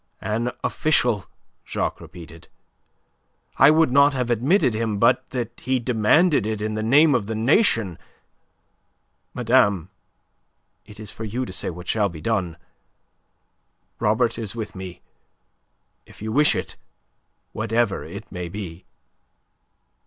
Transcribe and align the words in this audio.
"An 0.23 0.51
official," 0.63 1.27
Jacques 1.63 2.01
repeated. 2.01 2.47
"I 3.59 3.69
would 3.69 3.91
not 3.91 4.15
have 4.15 4.31
admitted 4.31 4.73
him, 4.73 4.97
but 4.97 5.29
that 5.29 5.51
he 5.59 5.77
demanded 5.79 6.47
it 6.47 6.59
in 6.59 6.73
the 6.73 6.81
name 6.81 7.13
of 7.13 7.27
the 7.27 7.35
Nation. 7.35 7.99
Madame, 9.35 9.89
it 10.87 10.99
is 10.99 11.11
for 11.11 11.23
you 11.23 11.45
to 11.45 11.53
say 11.53 11.69
what 11.69 11.87
shall 11.87 12.09
be 12.09 12.19
done. 12.19 12.57
Robert 13.99 14.39
is 14.39 14.55
with 14.55 14.73
me. 14.73 15.03
If 16.07 16.19
you 16.19 16.31
wish 16.31 16.55
it... 16.55 16.77
whatever 17.53 18.03
it 18.03 18.31
may 18.31 18.49
be..." 18.49 18.85